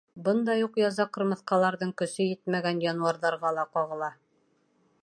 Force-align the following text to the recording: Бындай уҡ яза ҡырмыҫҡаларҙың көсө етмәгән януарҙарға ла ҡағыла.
Бындай 0.27 0.63
уҡ 0.67 0.79
яза 0.83 1.05
ҡырмыҫҡаларҙың 1.17 1.93
көсө 2.03 2.27
етмәгән 2.29 2.83
януарҙарға 2.87 3.55
ла 3.61 3.69
ҡағыла. 3.79 4.13